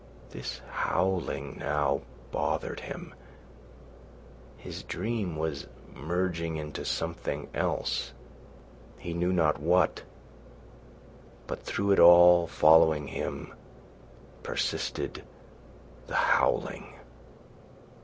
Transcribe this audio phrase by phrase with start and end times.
[0.31, 2.01] This howling now
[2.31, 3.13] bothered him.
[4.57, 10.01] His dream was merging into something else—he knew not what;
[11.45, 13.53] but through it all, following him,
[14.41, 15.23] persisted
[16.07, 16.95] the howling.